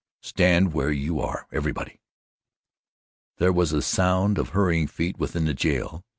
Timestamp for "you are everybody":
0.91-2.01